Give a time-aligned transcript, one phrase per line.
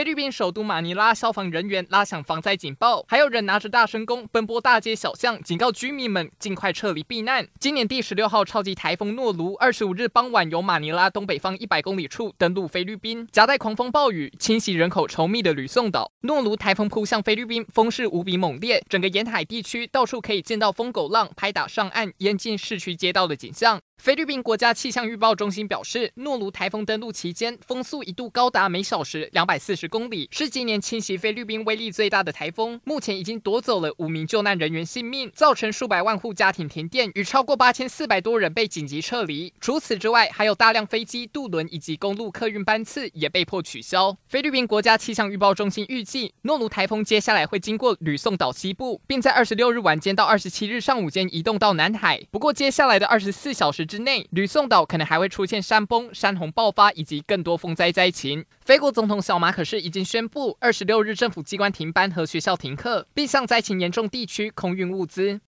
[0.00, 7.46] 菲律宾首都马尼拉消防人员拉响防灾警报，还有人拿着大声公奔波大街小巷，警告居民们尽快撤离避难。
[7.58, 16.10] 今年第十六号超级台风诺卢，二十五日傍晚由马尼拉东北方一百公里处登陆菲律宾，夹带狂风暴雨侵袭人口稠密的吕宋岛。
[16.22, 23.78] 诺卢台风扑向菲律宾，风势无比猛烈，整个沿海地区到处可以见到疯狗浪拍打上岸，淹进市区街道的景象。
[24.00, 32.80] 菲律宾国家气象预报中心表示，诺卢台风登陆期间，风速一度高达每小时两百四十公里，是今年侵袭菲律宾威力最大的台风。
[32.84, 39.52] 目前已经夺走了五名救难人员性命，造成数百万户家庭停电，与超过八千四百多人被紧急撤离。
[39.60, 44.16] 除此之外，还有大量飞机、渡轮以及公路客运班次也被迫取消。
[44.26, 52.22] 菲律宾国家气象预报中心预计，诺卢台风接下来会经过吕宋岛西部，并在二十六日晚间到二十七日上午间移动到南海。
[52.30, 58.44] 不过，接下来的二十四小时之内，吕宋岛可能还会出现山崩、山洪爆发以及更多风灾灾情。
[58.64, 65.38] 菲国总统小马可是已经宣布，二十六日政府机关停班和学校停课，并向灾情严重地区空运物资。